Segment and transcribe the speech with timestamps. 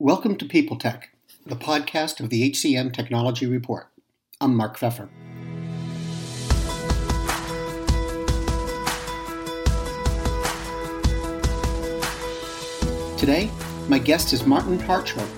[0.00, 1.10] Welcome to People Tech,
[1.46, 3.86] the podcast of the HCM Technology Report.
[4.40, 5.08] I'm Mark Feffer.
[13.16, 13.48] Today,
[13.88, 15.28] my guest is Martin Hartshorne.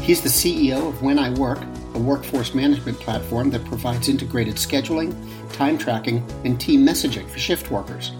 [0.00, 1.62] He's the CEO of When I Work,
[1.94, 5.14] a workforce management platform that provides integrated scheduling,
[5.52, 8.10] time tracking, and team messaging for shift workers.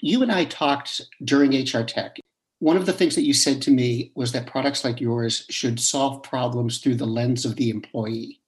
[0.00, 2.18] You and I talked during HR Tech
[2.60, 5.80] one of the things that you said to me was that products like yours should
[5.80, 8.38] solve problems through the lens of the employee.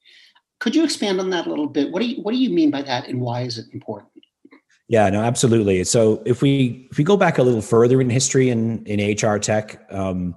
[0.61, 1.91] Could you expand on that a little bit?
[1.91, 4.11] What do you what do you mean by that and why is it important?
[4.87, 5.83] Yeah, no, absolutely.
[5.85, 9.39] So if we if we go back a little further in history in in HR
[9.39, 10.37] tech, um,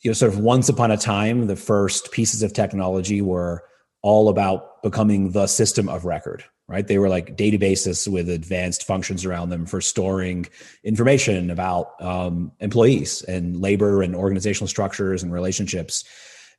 [0.00, 3.64] you know, sort of once upon a time, the first pieces of technology were
[4.04, 6.86] all about becoming the system of record, right?
[6.86, 10.46] They were like databases with advanced functions around them for storing
[10.84, 16.04] information about um, employees and labor and organizational structures and relationships.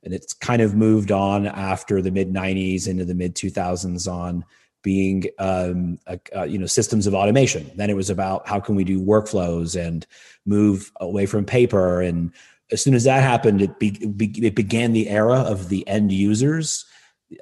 [0.02, 4.44] And it's kind of moved on after the mid 90s into the mid 2000s on
[4.82, 7.70] being um, a, uh, you know systems of automation.
[7.76, 10.04] Then it was about how can we do workflows and
[10.46, 12.00] move away from paper.
[12.00, 12.32] And
[12.72, 13.96] as soon as that happened, it, be,
[14.44, 16.86] it began the era of the end users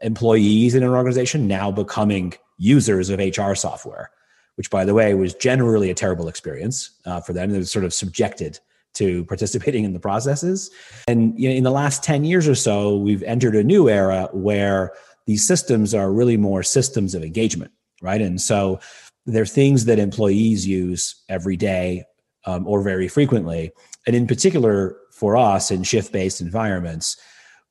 [0.03, 4.11] employees in an organization now becoming users of HR software,
[4.57, 7.51] which, by the way, was generally a terrible experience uh, for them.
[7.51, 8.59] They were sort of subjected
[8.95, 10.71] to participating in the processes.
[11.09, 14.29] And you know, in the last 10 years or so, we've entered a new era
[14.33, 14.93] where
[15.27, 18.21] these systems are really more systems of engagement, right?
[18.21, 18.79] And so
[19.27, 22.05] they're things that employees use every day
[22.47, 23.73] um, or very frequently.
[24.07, 27.17] And in particular, for us in shift based environments,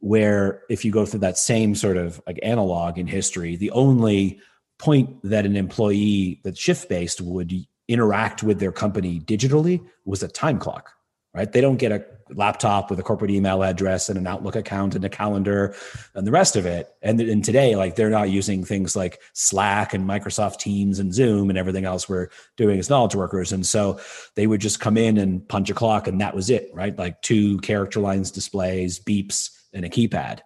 [0.03, 4.37] where if you go through that same sort of like analog in history, the only
[4.77, 7.53] point that an employee that's shift based would
[7.87, 10.91] interact with their company digitally was a time clock
[11.33, 11.51] right?
[11.51, 15.03] They don't get a laptop with a corporate email address and an outlook account and
[15.03, 15.75] a calendar
[16.13, 16.93] and the rest of it.
[17.01, 21.49] And, and today like they're not using things like slack and microsoft teams and zoom
[21.49, 23.51] and everything else we're doing as knowledge workers.
[23.51, 23.99] And so
[24.35, 26.97] they would just come in and punch a clock and that was it right?
[26.97, 30.39] Like two character lines displays beeps and a keypad.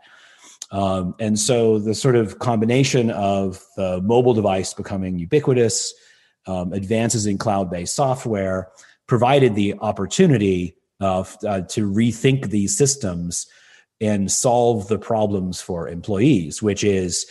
[0.71, 5.93] Um, and so the sort of combination of the mobile device becoming ubiquitous,
[6.45, 8.69] um, advances in cloud based software
[9.07, 13.47] provided the opportunity of, uh, to rethink these systems
[14.01, 17.25] and solve the problems for employees, which is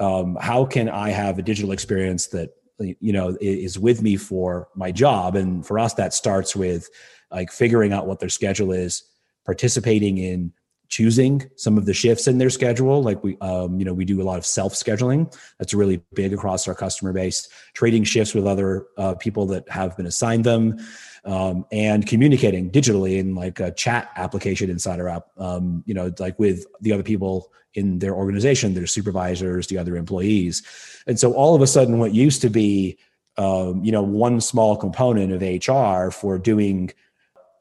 [0.00, 4.68] um, how can I have a digital experience that you know is with me for
[4.74, 5.36] my job?
[5.36, 6.88] And for us that starts with
[7.30, 9.04] like figuring out what their schedule is
[9.44, 10.52] participating in
[10.92, 13.02] choosing some of the shifts in their schedule.
[13.02, 16.34] Like we um, you know we do a lot of self scheduling that's really big
[16.34, 20.78] across our customer base trading shifts with other uh, people that have been assigned them
[21.24, 26.12] um, and communicating digitally in like a chat application inside our app, um, you know,
[26.18, 30.62] like with the other people in their organization, their supervisors, the other employees.
[31.06, 32.98] And so all of a sudden, what used to be,
[33.38, 36.90] um, you know, one small component of HR for doing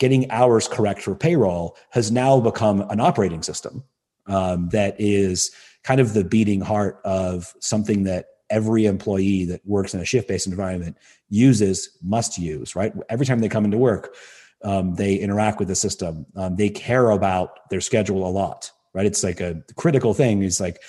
[0.01, 3.83] getting hours correct for payroll has now become an operating system
[4.25, 5.51] um, that is
[5.83, 10.27] kind of the beating heart of something that every employee that works in a shift
[10.27, 10.97] based environment
[11.29, 12.91] uses, must use, right?
[13.09, 14.15] Every time they come into work,
[14.63, 16.25] um, they interact with the system.
[16.35, 19.05] Um, they care about their schedule a lot, right?
[19.05, 20.41] It's like a critical thing.
[20.41, 20.81] It's like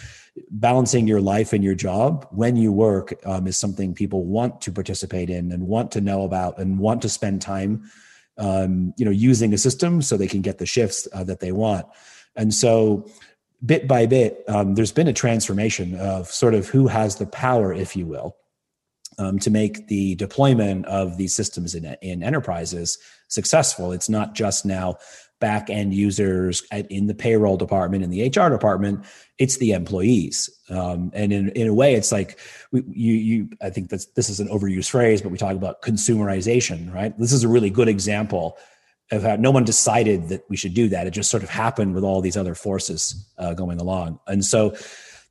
[0.50, 4.73] balancing your life and your job when you work um, is something people want to
[4.73, 7.91] participate in and want to know about and want to spend time,
[8.38, 11.52] um, you know, using a system so they can get the shifts uh, that they
[11.52, 11.87] want.
[12.37, 13.06] And so
[13.64, 17.73] bit by bit, um, there's been a transformation of sort of who has the power,
[17.73, 18.37] if you will,
[19.19, 22.99] um, to make the deployment of these systems in, in enterprises
[23.29, 23.93] successful.
[23.93, 24.96] It's not just now
[25.43, 29.05] back end users at, in the payroll department in the HR department.
[29.39, 32.39] It's the employees, um, and in, in a way, it's like
[32.71, 33.49] we, you you.
[33.61, 37.19] I think that's this is an overused phrase, but we talk about consumerization, right?
[37.19, 38.56] This is a really good example
[39.11, 41.09] of how no one decided that we should do that.
[41.09, 44.21] It just sort of happened with all these other forces uh, going along.
[44.29, 44.77] And so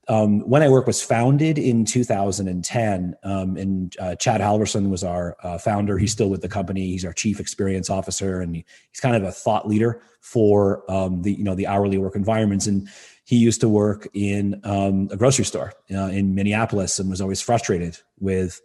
[0.08, 5.38] um, when I Work was founded in 2010, um, and uh, Chad Halvorson was our
[5.44, 5.98] uh, founder.
[5.98, 6.88] He's still with the company.
[6.88, 11.22] He's our chief experience officer, and he, he's kind of a thought leader for um,
[11.22, 12.66] the you know the hourly work environments.
[12.66, 12.90] And
[13.26, 17.42] he used to work in um, a grocery store uh, in Minneapolis, and was always
[17.42, 18.60] frustrated with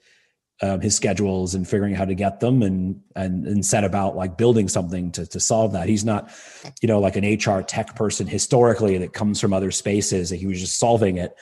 [0.62, 4.16] um, his schedules and figuring out how to get them and and and set about
[4.16, 5.88] like building something to to solve that.
[5.88, 6.30] He's not,
[6.80, 10.30] you know, like an HR tech person historically that comes from other spaces.
[10.30, 11.36] That He was just solving it.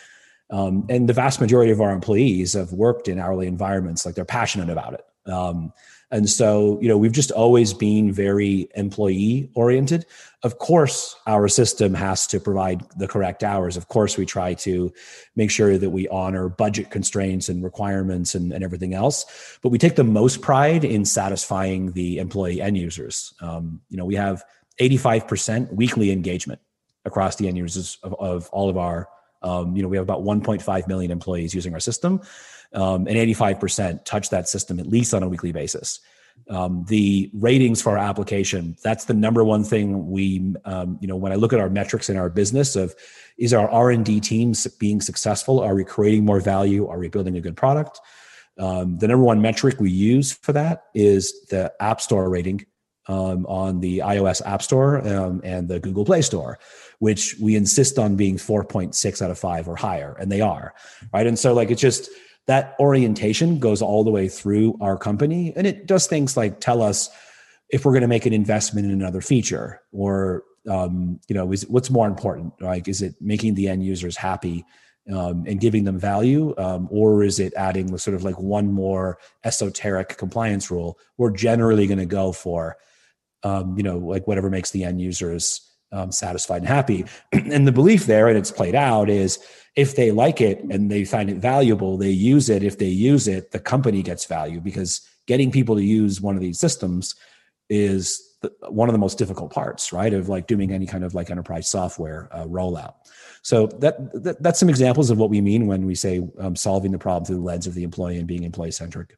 [0.50, 4.24] Um, and the vast majority of our employees have worked in hourly environments, like they're
[4.24, 5.30] passionate about it.
[5.30, 5.72] Um,
[6.14, 10.06] and so, you know, we've just always been very employee oriented.
[10.44, 13.76] Of course, our system has to provide the correct hours.
[13.76, 14.92] Of course, we try to
[15.34, 19.26] make sure that we honor budget constraints and requirements and, and everything else.
[19.60, 23.34] But we take the most pride in satisfying the employee end users.
[23.40, 24.44] Um, you know, we have
[24.80, 26.60] 85% weekly engagement
[27.04, 29.08] across the end users of, of all of our
[29.44, 32.22] um, you know, we have about 1.5 million employees using our system,
[32.74, 36.00] um, and 85% touch that system at least on a weekly basis.
[36.50, 41.16] Um, the ratings for our application that's the number one thing we um, you know
[41.16, 42.94] when i look at our metrics in our business of
[43.38, 45.60] is our r&d teams being successful?
[45.60, 46.86] Are we creating more value?
[46.88, 48.00] Are we building a good product?
[48.58, 52.66] Um, the number one metric we use for that is the app store rating
[53.06, 56.58] um, on the ios app store um, and the google play store
[56.98, 60.74] which we insist on being 4.6 out of 5 or higher and they are
[61.12, 61.26] right?
[61.26, 62.10] And so like it's just
[62.46, 65.52] that orientation goes all the way through our company.
[65.56, 67.08] And it does things like tell us
[67.70, 71.66] if we're going to make an investment in another feature or um, you know is
[71.68, 72.52] what's more important?
[72.60, 74.64] Like is it making the end users happy
[75.12, 79.18] um, and giving them value um, or is it adding sort of like one more
[79.44, 82.76] esoteric compliance rule we're generally going to go for?
[83.42, 85.63] Um, you know like whatever makes the end users
[85.94, 87.04] um, satisfied and happy.
[87.32, 89.38] and the belief there, and it's played out, is
[89.76, 92.62] if they like it and they find it valuable, they use it.
[92.62, 96.40] If they use it, the company gets value because getting people to use one of
[96.40, 97.14] these systems
[97.70, 100.12] is the, one of the most difficult parts, right?
[100.12, 102.94] Of like doing any kind of like enterprise software uh, rollout.
[103.42, 106.92] So that, that, that's some examples of what we mean when we say um, solving
[106.92, 109.16] the problem through the lens of the employee and being employee centric.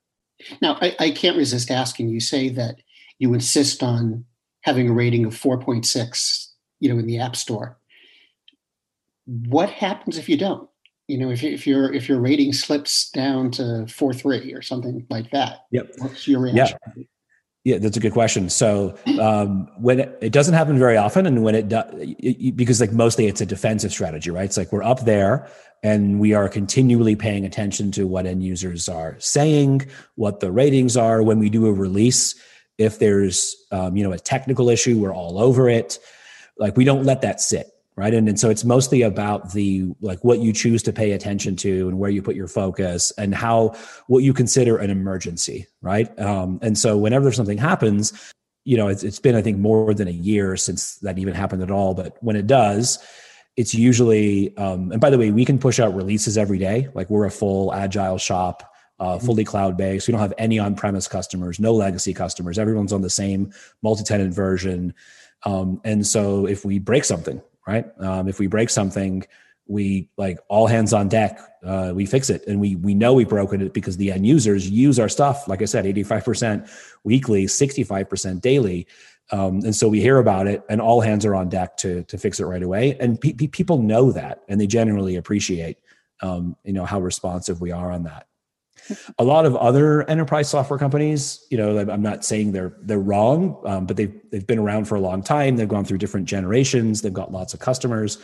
[0.61, 2.09] Now, I, I can't resist asking.
[2.09, 2.77] You say that
[3.19, 4.25] you insist on
[4.63, 6.49] having a rating of 4.6
[6.81, 7.79] you know in the app store
[9.27, 10.69] what happens if you don't
[11.09, 15.07] you know if, if your if your rating slips down to four three or something
[15.11, 17.05] like that yep what's your reaction yeah.
[17.67, 18.49] Yeah, that's a good question.
[18.49, 21.93] So um, when it, it, doesn't happen very often, and when it does,
[22.55, 24.45] because like mostly it's a defensive strategy, right?
[24.45, 25.51] It's like we're up there
[25.83, 30.97] and we are continually paying attention to what end users are saying, what the ratings
[30.97, 31.25] are.
[31.25, 32.37] When we do a release,
[32.79, 35.99] if there's um, you know a technical issue, we're all over it
[36.59, 38.13] like we don't let that sit right?
[38.13, 41.89] And, and so it's mostly about the like what you choose to pay attention to
[41.89, 43.75] and where you put your focus and how
[44.07, 46.17] what you consider an emergency right?
[46.21, 48.13] Um, and so whenever something happens
[48.67, 51.63] you know it's, it's been i think more than a year since that even happened
[51.63, 51.95] at all.
[51.95, 52.99] But when it does
[53.57, 56.89] it's usually um, and by the way we can push out releases every day.
[56.93, 61.07] Like we're a full agile shop uh, fully cloud based we don't have any on-premise
[61.07, 62.59] customers no legacy customers.
[62.59, 64.95] Everyone's on the same multi-tenant version
[65.45, 67.87] um, and so if we break something, right?
[68.01, 69.25] Um, if we break something,
[69.69, 71.41] we like all hands on deck.
[71.65, 74.69] Uh, we fix it, and we we know we broken it because the end users
[74.71, 75.49] use our stuff.
[75.49, 76.69] Like I said, eighty five percent
[77.05, 78.87] weekly, sixty five percent daily.
[79.33, 82.17] Um, and so we hear about it, and all hands are on deck to to
[82.17, 82.97] fix it right away.
[83.01, 85.79] And pe- pe- people know that, and they generally appreciate,
[86.23, 88.29] um, you know, how responsive we are on that.
[89.19, 93.61] A lot of other enterprise software companies, you know, I'm not saying they're they're wrong,
[93.65, 95.57] um, but they've they've been around for a long time.
[95.57, 97.03] They've gone through different generations.
[97.03, 98.19] They've got lots of customers,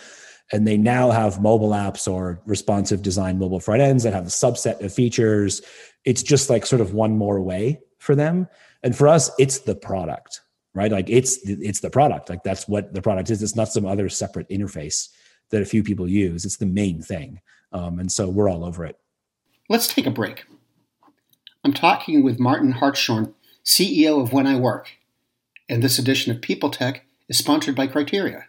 [0.52, 4.30] and they now have mobile apps or responsive design mobile front ends that have a
[4.30, 5.62] subset of features.
[6.04, 8.48] It's just like sort of one more way for them.
[8.82, 10.40] And for us, it's the product
[10.74, 10.90] right?
[10.90, 12.28] Like it's it's the product.
[12.30, 13.42] Like that's what the product is.
[13.42, 15.08] It's not some other separate interface
[15.50, 16.44] that a few people use.
[16.44, 17.40] It's the main thing,
[17.72, 18.96] um, and so we're all over it.
[19.72, 20.44] Let's take a break.
[21.64, 23.32] I'm talking with Martin Hartshorne,
[23.64, 24.98] CEO of When I Work,
[25.66, 28.48] and this edition of People Tech is sponsored by Criteria.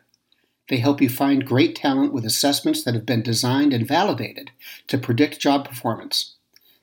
[0.68, 4.52] They help you find great talent with assessments that have been designed and validated
[4.88, 6.36] to predict job performance.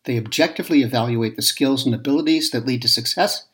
[0.04, 3.44] They objectively evaluate the skills and abilities that lead to success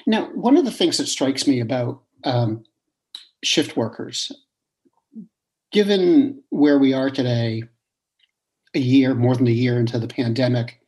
[0.07, 2.65] Now, one of the things that strikes me about um,
[3.43, 4.31] shift workers,
[5.73, 7.65] given where we are today
[8.75, 10.81] a year, more than a year into the pandemic,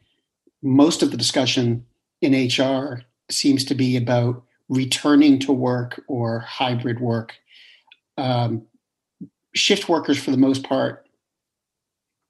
[0.62, 1.84] most of the discussion
[2.22, 7.34] in HR seems to be about returning to work or hybrid work.
[8.16, 8.66] Um,
[9.54, 11.06] shift workers, for the most part,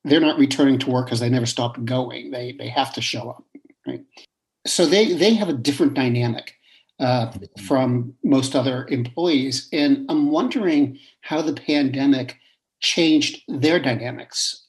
[0.04, 2.30] they're not returning to work because they never stopped going.
[2.30, 3.44] They they have to show up,
[3.86, 4.04] right?
[4.66, 6.54] So they they have a different dynamic
[7.00, 7.32] uh,
[7.66, 12.38] from most other employees, and I'm wondering how the pandemic
[12.80, 14.64] changed their dynamics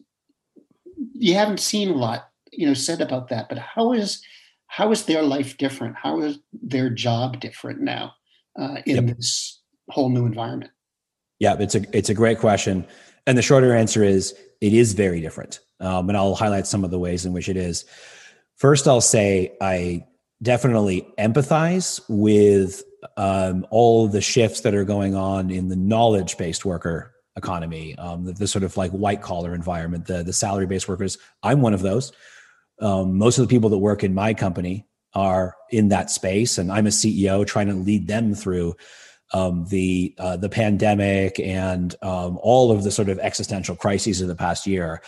[1.13, 3.49] you haven't seen a lot, you know, said about that.
[3.49, 4.21] But how is
[4.67, 5.95] how is their life different?
[5.95, 8.13] How is their job different now
[8.59, 9.17] uh, in yep.
[9.17, 10.71] this whole new environment?
[11.39, 12.85] Yeah, it's a it's a great question,
[13.27, 15.59] and the shorter answer is it is very different.
[15.79, 17.85] Um, and I'll highlight some of the ways in which it is.
[18.55, 20.05] First, I'll say I
[20.41, 22.83] definitely empathize with
[23.17, 28.23] um, all the shifts that are going on in the knowledge based worker economy, um,
[28.23, 31.17] the, the, sort of like white collar environment, the the salary based workers.
[31.43, 32.11] I'm one of those.
[32.79, 36.71] Um, most of the people that work in my company are in that space, and
[36.71, 38.75] I'm a CEO trying to lead them through
[39.33, 44.27] um, the uh, the pandemic and um, all of the sort of existential crises of
[44.27, 45.01] the past year.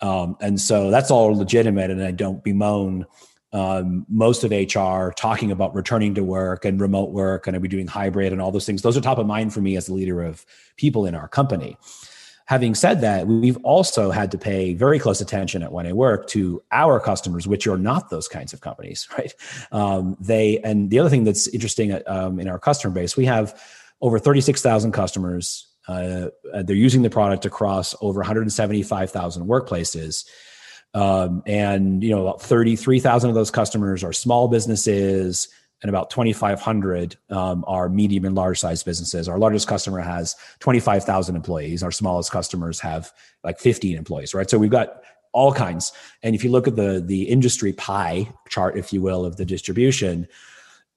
[0.00, 3.06] Um, and so that's all legitimate, and I don't bemoan
[3.52, 7.68] um, most of HR talking about returning to work and remote work, and are we
[7.68, 8.82] doing hybrid and all those things?
[8.82, 10.44] Those are top of mind for me as the leader of
[10.76, 11.76] people in our company.
[12.52, 16.26] Having said that, we've also had to pay very close attention at When I Work
[16.28, 19.32] to our customers, which are not those kinds of companies, right?
[19.72, 23.58] Um, they and the other thing that's interesting um, in our customer base, we have
[24.02, 25.66] over thirty six thousand customers.
[25.88, 26.28] Uh,
[26.64, 30.26] they're using the product across over one hundred seventy five thousand workplaces.
[30.92, 35.48] Um, and you know, about 33,000 of those customers are small businesses,
[35.82, 39.28] and about 2,500 um, are medium and large size businesses.
[39.28, 41.82] Our largest customer has 25,000 employees.
[41.82, 43.12] Our smallest customers have
[43.42, 44.48] like 15 employees, right?
[44.48, 45.92] So we've got all kinds.
[46.22, 49.44] And if you look at the the industry pie chart, if you will, of the
[49.44, 50.28] distribution,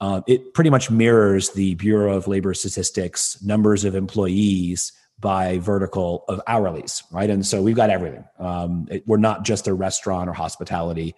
[0.01, 6.25] uh, it pretty much mirrors the Bureau of Labor Statistics numbers of employees by vertical
[6.27, 7.30] of hourlies, right?
[7.30, 8.25] And so we've got everything.
[8.38, 11.15] Um, it, we're not just a restaurant or hospitality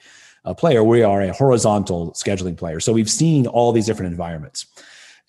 [0.48, 2.80] uh, player, we are a horizontal scheduling player.
[2.80, 4.66] So we've seen all these different environments.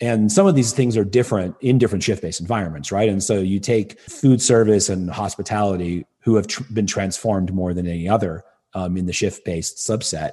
[0.01, 3.09] And some of these things are different in different shift based environments, right?
[3.09, 7.87] And so you take food service and hospitality, who have tr- been transformed more than
[7.87, 8.45] any other
[8.75, 10.33] um, in the shift based subset.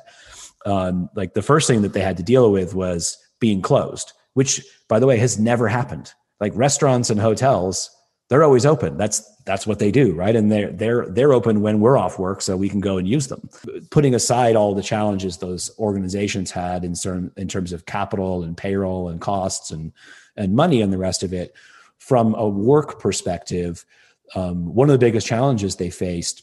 [0.68, 4.64] Um, like the first thing that they had to deal with was being closed, which,
[4.88, 6.14] by the way, has never happened.
[6.40, 7.90] Like restaurants and hotels
[8.30, 8.98] they're always open.
[8.98, 10.36] That's that's what they do, right?
[10.36, 13.28] And they're they're they're open when we're off work, so we can go and use
[13.28, 13.50] them.
[13.92, 18.58] Putting aside all the challenges those organizations had in certain in terms of capital and
[18.58, 19.92] payroll and costs and
[20.36, 21.54] and money and the rest of it,
[21.98, 23.86] from a work perspective,
[24.34, 26.42] um, one of the biggest challenges they faced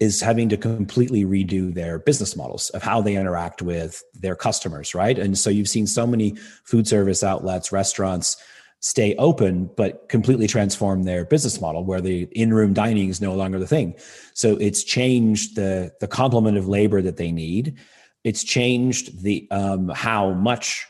[0.00, 4.94] is having to completely redo their business models of how they interact with their customers,
[4.94, 5.18] right?
[5.18, 8.36] And so you've seen so many food service outlets, restaurants
[8.80, 13.58] stay open but completely transform their business model where the in-room dining is no longer
[13.58, 13.94] the thing.
[14.34, 17.76] So it's changed the the complement of labor that they need.
[18.24, 20.86] It's changed the um, how much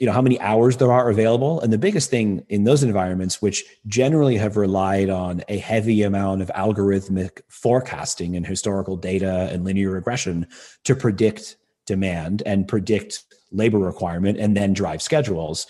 [0.00, 1.60] you know how many hours there are available.
[1.60, 6.42] And the biggest thing in those environments which generally have relied on a heavy amount
[6.42, 10.46] of algorithmic forecasting and historical data and linear regression
[10.84, 11.56] to predict
[11.86, 15.66] demand and predict labor requirement and then drive schedules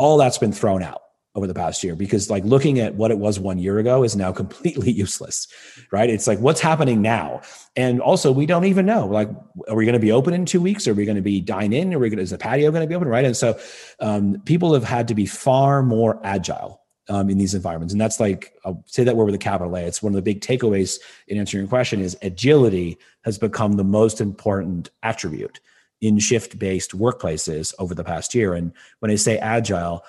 [0.00, 1.02] all that's been thrown out
[1.34, 4.16] over the past year because like looking at what it was one year ago is
[4.16, 5.46] now completely useless
[5.92, 6.08] right?
[6.08, 7.42] It's like what's happening now?
[7.76, 9.28] And also we don't even know like
[9.68, 10.88] are we going to be open in two weeks?
[10.88, 11.92] Are we going to be dine in?
[11.92, 13.26] Are we going to, is the patio going to be open right?
[13.26, 13.58] And so
[14.00, 16.80] um, people have had to be far more agile
[17.10, 17.92] um, in these environments.
[17.92, 19.84] And that's like i'll say that word with a capital a.
[19.84, 23.84] It's one of the big takeaways in answering your question is agility has become the
[23.84, 25.60] most important attribute
[26.00, 30.04] in shift based workplaces over the past year and when i say agile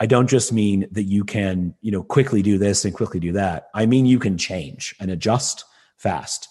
[0.00, 3.30] I don't just mean that you can, you know, quickly do this and quickly do
[3.32, 3.68] that.
[3.74, 5.64] I mean you can change and adjust
[5.96, 6.48] fast.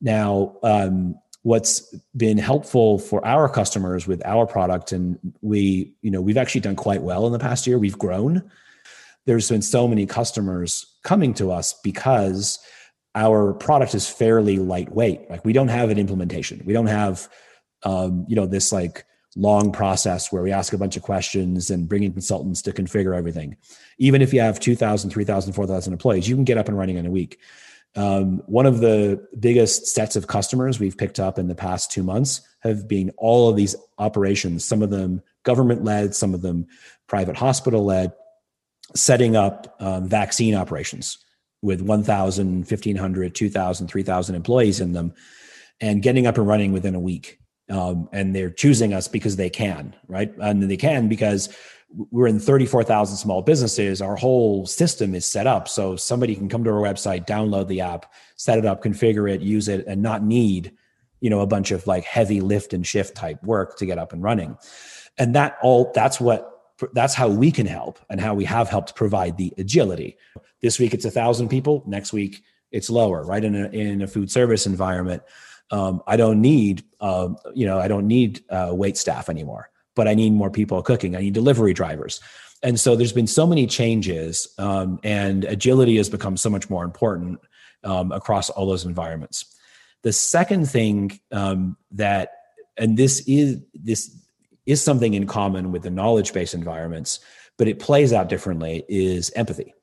[0.00, 6.20] Now, um, what's been helpful for our customers with our product, and we, you know,
[6.20, 7.78] we've actually done quite well in the past year.
[7.78, 8.50] We've grown.
[9.26, 12.58] There's been so many customers coming to us because
[13.14, 15.30] our product is fairly lightweight.
[15.30, 16.62] Like we don't have an implementation.
[16.64, 17.28] We don't have,
[17.82, 19.04] um, you know, this like
[19.36, 23.16] long process where we ask a bunch of questions and bring in consultants to configure
[23.16, 23.56] everything.
[23.98, 27.06] Even if you have 2,000, 3,000, 4,000 employees, you can get up and running in
[27.06, 27.38] a week.
[27.96, 32.02] Um, one of the biggest sets of customers we've picked up in the past two
[32.02, 36.66] months have been all of these operations, some of them government led, some of them
[37.08, 38.12] private hospital led,
[38.94, 41.18] setting up um, vaccine operations
[41.62, 45.12] with 1,000, 1,500, 2,000, 3,000 employees in them
[45.80, 47.39] and getting up and running within a week
[47.70, 50.32] um, and they're choosing us because they can, right?
[50.38, 51.48] And they can because
[52.10, 54.00] we're in 34,000 small businesses.
[54.00, 57.80] Our whole system is set up so somebody can come to our website, download the
[57.80, 60.72] app, set it up, configure it, use it, and not need,
[61.20, 64.12] you know, a bunch of like heavy lift and shift type work to get up
[64.12, 64.56] and running.
[65.18, 66.46] And that all that's what
[66.94, 70.16] that's how we can help and how we have helped provide the agility.
[70.62, 71.82] This week it's a thousand people.
[71.86, 73.44] Next week it's lower, right?
[73.44, 75.22] In a in a food service environment
[75.70, 80.08] um, I don't need, uh, you know, I don't need uh, wait staff anymore, but
[80.08, 81.16] I need more people cooking.
[81.16, 82.20] I need delivery drivers.
[82.62, 86.84] And so there's been so many changes, um, and agility has become so much more
[86.84, 87.40] important
[87.84, 89.46] um, across all those environments.
[90.02, 92.32] The second thing um, that,
[92.76, 94.14] and this is this
[94.66, 97.20] is something in common with the knowledge-based environments,
[97.56, 99.74] but it plays out differently, is empathy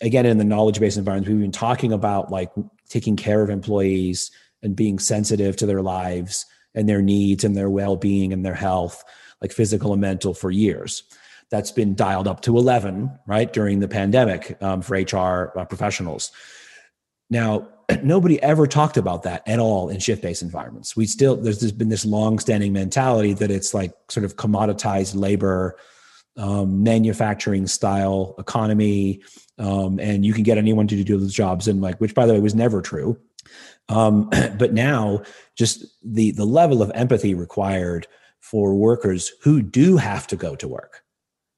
[0.00, 2.50] again in the knowledge based environments we've been talking about like
[2.88, 4.30] taking care of employees
[4.62, 9.04] and being sensitive to their lives and their needs and their well-being and their health
[9.40, 11.02] like physical and mental for years.
[11.50, 16.30] That's been dialed up to 11 right during the pandemic um, for hr uh, professionals.
[17.28, 17.68] Now
[18.02, 20.96] nobody ever talked about that at all in shift-based environments.
[20.96, 25.76] We still there's, there's been this long-standing mentality that it's like sort of commoditized labor
[26.38, 29.22] um, manufacturing style economy
[29.58, 31.68] um, and you can get anyone to do those jobs.
[31.68, 33.18] And like which by the way was never true
[33.92, 35.22] um, but now,
[35.56, 38.06] just the the level of empathy required
[38.40, 41.02] for workers who do have to go to work.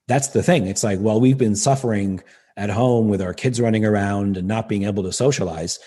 [0.07, 0.67] That's the thing.
[0.67, 2.23] It's like, well, we've been suffering
[2.57, 5.79] at home with our kids running around and not being able to socialize.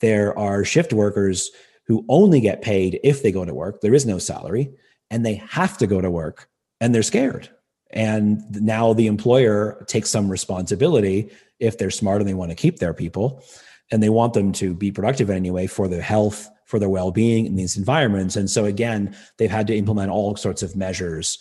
[0.00, 1.50] There are shift workers
[1.86, 3.80] who only get paid if they go to work.
[3.80, 4.72] There is no salary,
[5.10, 6.48] and they have to go to work,
[6.80, 7.50] and they're scared.
[7.90, 12.78] And now the employer takes some responsibility if they're smart and they want to keep
[12.78, 13.42] their people
[13.90, 17.56] and they want them to be productive anyway for their health for their well-being in
[17.56, 18.36] these environments.
[18.36, 21.38] And so again they've had to implement all sorts of measures.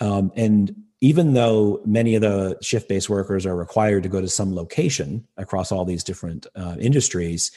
[0.00, 4.54] Um, and even though many of the shift-based workers are required to go to some
[4.54, 7.50] location across all these different uh, industries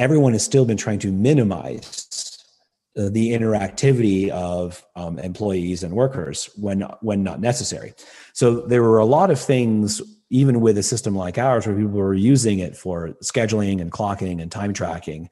[0.00, 2.38] everyone has still been trying to minimize
[2.96, 7.92] uh, the interactivity of um, employees and workers when when not necessary.
[8.32, 11.90] So there were a lot of things even with a system like ours where people
[11.90, 15.28] were using it for scheduling and clocking and time tracking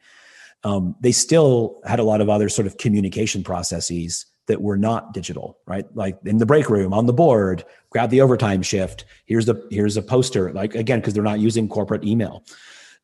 [0.64, 5.14] um, they still had a lot of other sort of communication processes that were not
[5.14, 5.84] digital right?
[5.94, 9.96] Like in the break room on the board grab the overtime shift here's the here's
[9.96, 12.44] a poster like again because they're not using corporate email.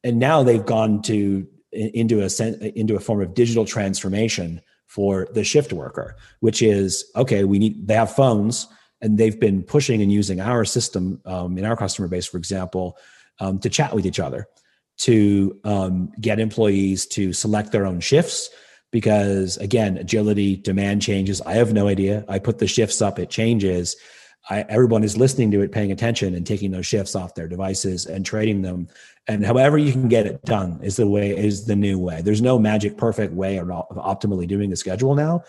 [0.03, 5.43] And now they've gone to into a into a form of digital transformation for the
[5.43, 8.69] shift worker which is okay we need they have phones
[9.01, 12.97] and they've been pushing and using our system um, in our customer base, for example,
[13.41, 14.47] um, to chat with each other,
[14.99, 18.51] to um, get employees to select their own shifts.
[18.91, 21.41] Because again, agility, demand changes.
[21.41, 22.25] I have no idea.
[22.29, 23.97] I put the shifts up, it changes.
[24.49, 28.07] I, everyone is listening to it, paying attention, and taking those shifts off their devices
[28.07, 28.89] and trading them.
[29.27, 32.21] And however you can get it done is the way is the new way.
[32.21, 35.43] There's no magic perfect way of optimally doing a schedule now.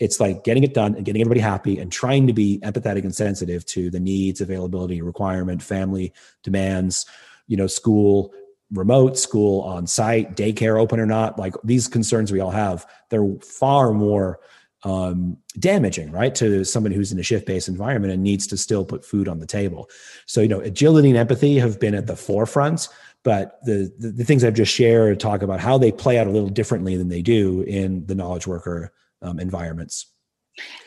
[0.00, 3.14] It's like getting it done and getting everybody happy and trying to be empathetic and
[3.14, 7.04] sensitive to the needs, availability, requirement, family demands,
[7.46, 8.32] you know, school,
[8.72, 11.38] remote, school on site, daycare open or not.
[11.38, 14.40] Like these concerns we all have, they're far more
[14.84, 18.86] um, damaging, right, to someone who's in a shift based environment and needs to still
[18.86, 19.90] put food on the table.
[20.24, 22.88] So, you know, agility and empathy have been at the forefront,
[23.22, 26.30] but the, the, the things I've just shared talk about how they play out a
[26.30, 30.06] little differently than they do in the knowledge worker um, environments.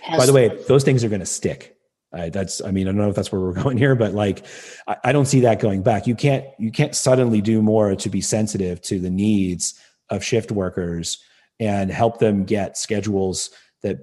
[0.01, 1.77] Has, By the way, those things are going to stick.
[2.11, 4.45] Uh, that's, I mean, I don't know if that's where we're going here, but like,
[4.87, 6.07] I, I don't see that going back.
[6.07, 10.51] You can't, you can't suddenly do more to be sensitive to the needs of shift
[10.51, 11.17] workers
[11.59, 13.49] and help them get schedules
[13.81, 13.99] that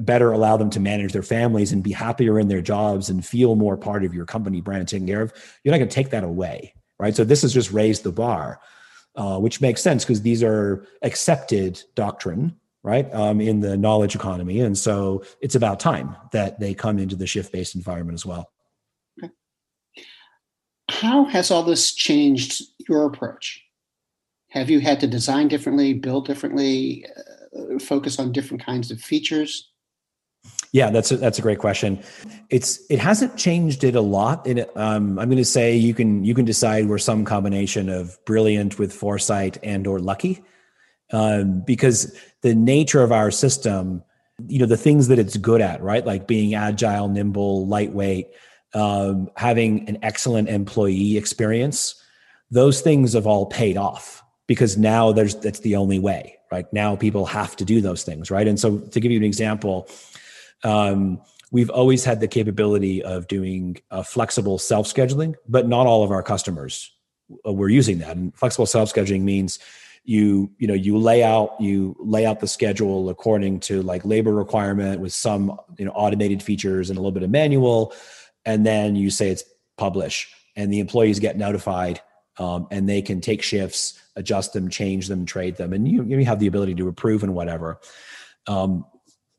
[0.00, 3.54] better allow them to manage their families and be happier in their jobs and feel
[3.54, 5.32] more part of your company brand and taken care of.
[5.62, 7.14] You're not going to take that away, right?
[7.14, 8.60] So this has just raised the bar,
[9.14, 14.60] uh, which makes sense because these are accepted doctrine right um, in the knowledge economy
[14.60, 18.50] and so it's about time that they come into the shift based environment as well
[19.22, 19.32] okay.
[20.90, 23.62] how has all this changed your approach
[24.50, 27.04] have you had to design differently build differently
[27.56, 29.70] uh, focus on different kinds of features
[30.72, 32.02] yeah, that's a, that's a great question.
[32.50, 34.46] It's it hasn't changed it a lot.
[34.46, 38.22] In um, I'm going to say you can you can decide we're some combination of
[38.26, 40.44] brilliant with foresight and or lucky
[41.12, 44.02] um, because the nature of our system,
[44.46, 46.04] you know, the things that it's good at, right?
[46.04, 48.28] Like being agile, nimble, lightweight,
[48.74, 52.00] um, having an excellent employee experience,
[52.50, 56.70] those things have all paid off because now there's that's the only way, right?
[56.72, 58.46] Now people have to do those things, right?
[58.46, 59.88] And so to give you an example,
[60.64, 66.04] um, we've always had the capability of doing uh, flexible self scheduling, but not all
[66.04, 66.92] of our customers
[67.46, 68.16] uh, were using that.
[68.16, 69.58] And flexible self scheduling means
[70.04, 74.32] you you know you lay out you lay out the schedule according to like labor
[74.32, 77.92] requirement with some you know automated features and a little bit of manual
[78.44, 79.44] and then you say it's
[79.76, 82.00] publish and the employees get notified
[82.38, 86.24] um, and they can take shifts adjust them change them trade them and you, you
[86.24, 87.80] have the ability to approve and whatever.
[88.46, 88.84] Um,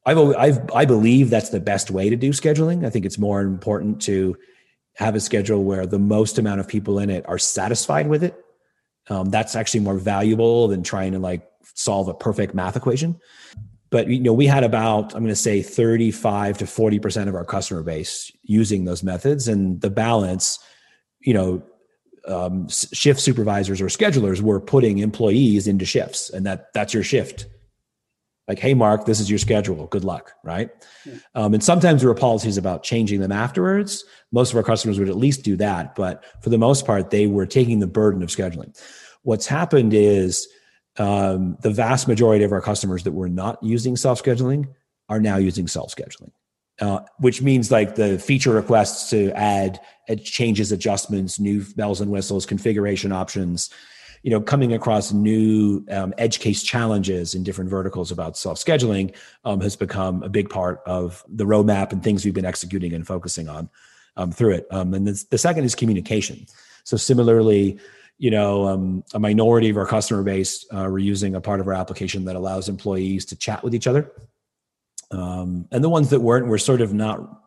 [0.06, 2.86] I've, I've i believe that's the best way to do scheduling.
[2.86, 4.38] I think it's more important to
[4.96, 8.36] have a schedule where the most amount of people in it are satisfied with it
[9.10, 13.20] um, that's actually more valuable than trying to like solve a perfect math equation.
[13.90, 17.36] But you know, we had about I'm going to say 35 to 40 percent of
[17.36, 20.60] our customer base using those methods, and the balance,
[21.22, 21.64] you know,
[22.28, 27.48] um, shift supervisors or schedulers were putting employees into shifts, and that that's your shift.
[28.48, 29.86] Like, hey, Mark, this is your schedule.
[29.88, 30.72] Good luck, right?
[31.06, 31.14] Yeah.
[31.36, 34.04] Um, and sometimes there were policies about changing them afterwards.
[34.32, 37.28] Most of our customers would at least do that, but for the most part, they
[37.28, 38.76] were taking the burden of scheduling.
[39.24, 40.48] What's happened is
[40.98, 44.68] um, the vast majority of our customers that were not using self scheduling
[45.08, 46.32] are now using self scheduling,
[46.82, 49.80] uh, which means like the feature requests to add
[50.24, 53.70] changes, adjustments, new bells and whistles, configuration options.
[54.24, 59.16] You know, coming across new um, edge case challenges in different verticals about self scheduling
[59.46, 63.08] um, has become a big part of the roadmap and things we've been executing and
[63.08, 63.70] focusing on
[64.18, 64.68] um, through it.
[64.72, 66.46] Um, and the, the second is communication.
[66.84, 67.80] So similarly,
[68.20, 71.68] you know, um, a minority of our customer base uh, were using a part of
[71.68, 74.12] our application that allows employees to chat with each other.
[75.10, 77.42] Um, and the ones that weren't were sort of not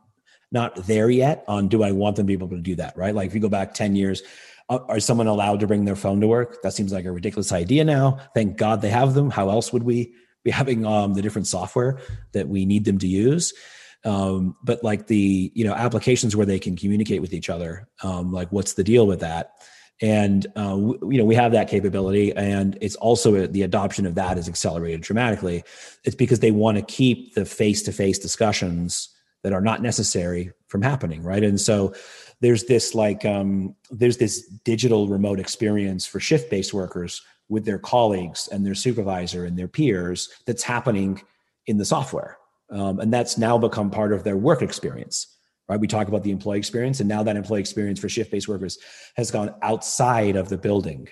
[0.51, 3.15] not there yet on do I want them to be able to do that, right?
[3.15, 4.23] Like if you go back 10 years,
[4.69, 6.63] uh, are someone allowed to bring their phone to work?
[6.63, 8.19] That seems like a ridiculous idea now.
[8.35, 9.31] Thank God they have them.
[9.31, 12.01] How else would we be having um, the different software
[12.33, 13.55] that we need them to use?
[14.05, 18.33] Um, but like the you know applications where they can communicate with each other, um,
[18.33, 19.53] like what's the deal with that?
[20.01, 24.39] And uh, you know we have that capability and it's also the adoption of that
[24.39, 25.63] is accelerated dramatically.
[26.05, 29.11] It's because they want to keep the face-to-face discussions
[29.43, 31.45] that are not necessary from happening right?
[31.45, 31.95] And so
[32.41, 38.49] there's this like um, there's this digital remote experience for shift-based workers with their colleagues
[38.49, 41.23] and their supervisor and their peers that's happening
[41.67, 42.39] in the software
[42.71, 45.37] um, and that's now become part of their work experience
[45.69, 45.81] right?
[45.81, 48.79] We talk about the employee experience, and now that employee experience for shift-based workers
[49.17, 51.09] has gone outside of the building.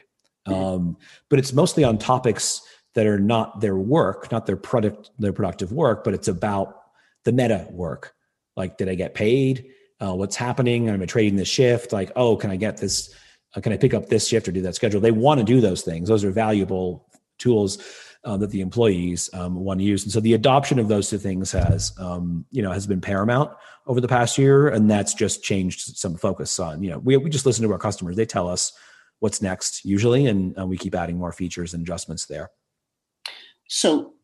[0.46, 0.52] Mm-hmm.
[0.52, 0.96] Um,
[1.28, 2.62] but it's mostly on topics
[2.94, 6.82] that are not their work, not their product, their productive work, but it's about
[7.24, 8.14] the meta work.
[8.56, 9.66] Like, did I get paid?
[10.00, 10.88] Uh, what's happening?
[10.88, 11.92] Am I trading this shift?
[11.92, 13.14] Like, oh, can I get this?
[13.54, 15.00] Uh, can I pick up this shift or do that schedule?
[15.00, 16.08] They want to do those things.
[16.08, 17.06] Those are valuable
[17.38, 17.78] tools
[18.24, 20.04] uh, that the employees um, want to use.
[20.04, 23.50] And so the adoption of those two things has, um, you know, has been paramount
[23.90, 26.80] over the past year, and that's just changed some focus on.
[26.80, 28.72] You know, we we just listen to our customers; they tell us
[29.18, 32.52] what's next usually, and uh, we keep adding more features and adjustments there.
[33.66, 34.14] So,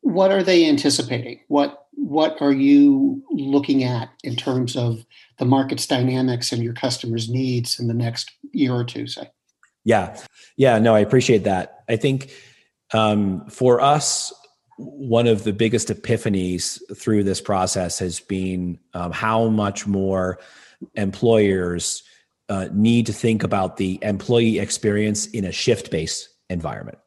[0.00, 1.38] what are they anticipating?
[1.46, 5.06] What what are you looking at in terms of
[5.38, 9.06] the market's dynamics and your customers' needs in the next year or two?
[9.06, 9.30] Say.
[9.84, 10.18] Yeah,
[10.56, 10.80] yeah.
[10.80, 11.84] No, I appreciate that.
[11.88, 12.32] I think
[12.92, 14.32] um, for us,
[14.82, 20.38] one of the biggest epiphanies through this process has been um, how much more
[20.94, 22.02] employers
[22.48, 26.98] uh, need to think about the employee experience in a shift based environment.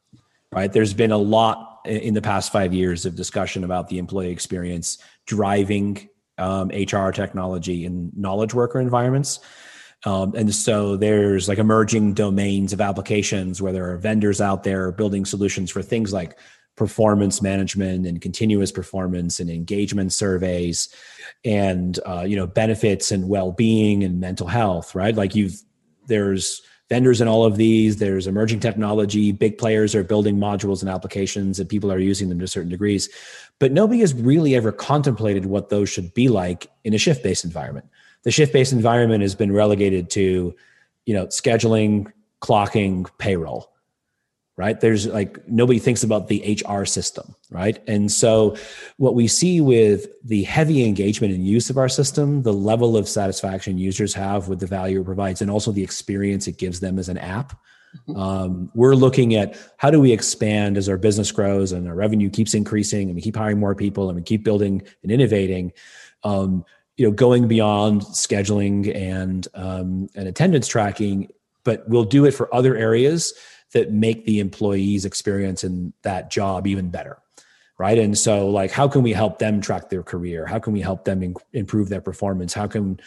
[0.51, 0.71] Right?
[0.71, 4.97] There's been a lot in the past five years of discussion about the employee experience
[5.27, 9.39] driving um, HR technology in knowledge worker environments.
[10.05, 14.91] Um, and so there's like emerging domains of applications where there are vendors out there
[14.91, 16.37] building solutions for things like
[16.75, 20.89] performance management and continuous performance and engagement surveys
[21.43, 25.15] and uh, you know benefits and well-being and mental health right?
[25.15, 25.61] Like you've
[26.07, 30.89] there's vendors in all of these there's emerging technology big players are building modules and
[30.89, 33.09] applications and people are using them to certain degrees.
[33.59, 37.87] But nobody has really ever contemplated what those should be like in a shift-based environment.
[38.23, 40.53] The shift-based environment has been relegated to
[41.05, 42.11] you know scheduling
[42.41, 43.74] clocking payroll
[44.57, 44.79] right?
[44.79, 47.81] There's like nobody thinks about the hr system right?
[47.87, 48.55] And so
[48.97, 53.07] what we see with the heavy engagement and use of our system the level of
[53.07, 56.99] satisfaction users have with the value it provides and also the experience it gives them
[56.99, 57.57] as an app.
[58.09, 58.19] Mm-hmm.
[58.19, 62.29] um, we're looking at how do we expand as our business grows and our revenue
[62.29, 65.71] keeps increasing and we keep hiring more people and we keep building and innovating.
[66.25, 66.65] Um,
[66.97, 71.29] you know going beyond scheduling and um, and attendance tracking
[71.63, 73.33] but we'll do it for other areas
[73.75, 77.19] that make the employees experience in that job even better
[77.77, 77.97] right?
[77.97, 80.45] And so like how can we help them track their career?
[80.45, 82.53] How can we help them in- improve their performance?
[82.53, 82.99] How can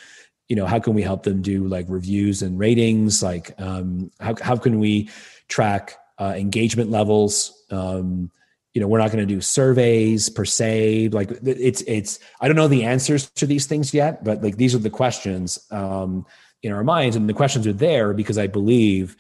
[0.48, 3.22] you know how can we help them do like reviews and ratings?
[3.22, 5.11] Like um, how, how can we
[5.48, 7.64] track uh, engagement levels?
[7.70, 8.31] Um,
[8.74, 11.09] you know we're not going to do surveys per se.
[11.09, 14.74] Like it's it's i don't know the answers to these things yet but like these
[14.74, 16.26] are the questions um,
[16.62, 17.16] in our minds.
[17.16, 19.16] And the questions are there because i believe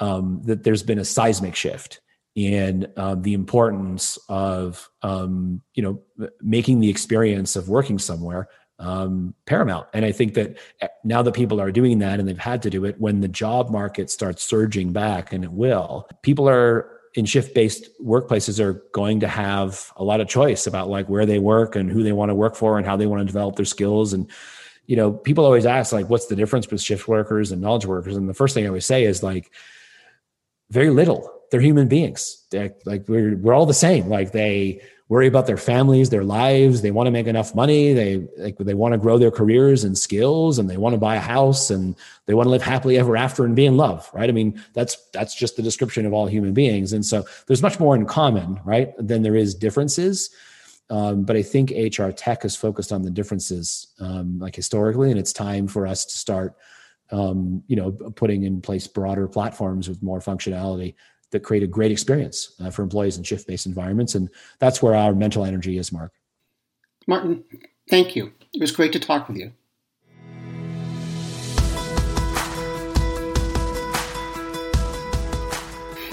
[0.00, 2.00] um, that there's been a seismic shift
[2.34, 8.48] in uh, the importance of um, you know making the experience of working somewhere
[8.80, 9.86] um, paramount.
[9.92, 12.70] And I think that eh, now that people are doing that and they've had to
[12.70, 17.26] do it, when the job market starts surging back, and it will, people are in
[17.26, 21.38] shift based workplaces are going to have a lot of choice about like where they
[21.38, 23.64] work and who they want to work for and how they want to develop their
[23.64, 24.30] skills and
[24.86, 28.16] you know people always ask like what's the difference between shift workers and knowledge workers
[28.16, 29.50] and the first thing i always say is like
[30.70, 31.30] very little.
[31.50, 32.46] They're human beings.
[32.50, 34.08] They're, like we're we're all the same.
[34.08, 36.82] Like they worry about their families, their lives.
[36.82, 37.92] They want to make enough money.
[37.92, 41.16] They like they want to grow their careers and skills, and they want to buy
[41.16, 44.08] a house, and they want to live happily ever after and be in love.
[44.14, 44.28] Right?
[44.28, 46.92] I mean, that's that's just the description of all human beings.
[46.92, 50.30] And so there's much more in common, right, than there is differences.
[50.88, 55.20] Um, but I think HR tech is focused on the differences, um, like historically, and
[55.20, 56.56] it's time for us to start
[57.12, 60.94] um, you know, putting in place broader platforms with more functionality
[61.30, 64.14] that create a great experience uh, for employees in shift-based environments.
[64.14, 66.12] And that's where our mental energy is, Mark.
[67.06, 67.44] Martin,
[67.88, 68.32] thank you.
[68.52, 69.52] It was great to talk with you.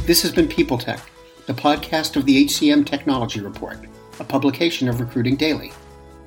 [0.06, 1.02] This has been People Tech,
[1.48, 3.78] the podcast of the HCM Technology Report,
[4.20, 5.74] a publication of Recruiting Daily.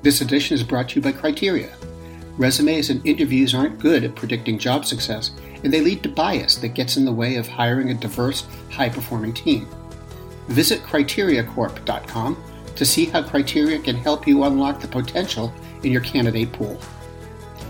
[0.03, 1.71] This edition is brought to you by Criteria
[2.41, 5.29] Resumes and interviews aren't good at predicting job success,
[5.63, 8.89] and they lead to bias that gets in the way of hiring a diverse, high
[8.89, 9.67] performing team.
[10.47, 12.43] Visit criteriacorp.com
[12.75, 16.81] to see how Criteria can help you unlock the potential in your candidate pool.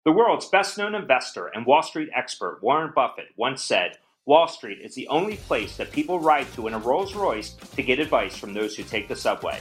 [0.04, 4.80] The world's best known investor and Wall Street expert, Warren Buffett, once said Wall Street
[4.80, 8.36] is the only place that people ride to in a Rolls Royce to get advice
[8.36, 9.60] from those who take the subway.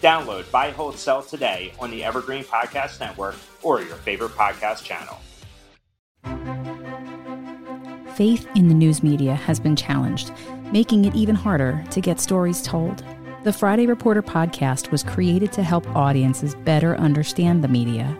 [0.00, 5.18] Download Buy, Hold, Sell today on the Evergreen Podcast Network or your favorite podcast channel.
[8.14, 10.32] Faith in the news media has been challenged,
[10.72, 13.04] making it even harder to get stories told.
[13.44, 18.18] The Friday Reporter podcast was created to help audiences better understand the media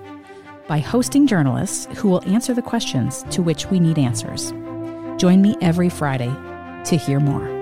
[0.68, 4.52] by hosting journalists who will answer the questions to which we need answers.
[5.20, 6.32] Join me every Friday
[6.84, 7.59] to hear more.